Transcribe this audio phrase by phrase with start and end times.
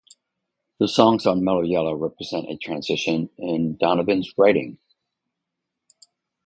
[0.79, 4.79] The songs on "Mellow Yellow" represent a transition in Donovan's writing.